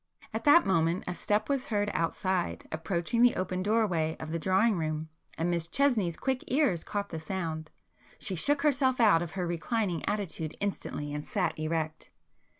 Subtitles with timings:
[0.33, 4.75] At that moment a step was heard outside, approaching the open doorway of the drawing
[4.79, 7.69] room, and Miss Chesney's quick ears caught the sound.
[8.17, 12.09] She shook herself out of her reclining attitude instantly and sat erect.